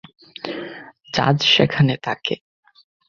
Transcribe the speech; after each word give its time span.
Jazz 1.13 1.37
সেখানে 1.47 1.95
থাকে। 1.97 2.35